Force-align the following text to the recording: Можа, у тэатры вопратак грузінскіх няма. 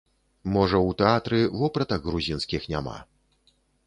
Можа, 0.53 0.79
у 0.85 0.93
тэатры 1.01 1.41
вопратак 1.61 2.07
грузінскіх 2.11 2.65
няма. 2.73 2.97